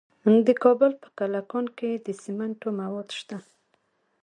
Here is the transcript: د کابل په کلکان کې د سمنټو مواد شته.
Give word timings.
د 0.45 0.47
کابل 0.63 0.91
په 1.01 1.07
کلکان 1.19 1.65
کې 1.77 1.91
د 2.05 2.07
سمنټو 2.23 2.69
مواد 2.81 3.09
شته. 3.19 3.37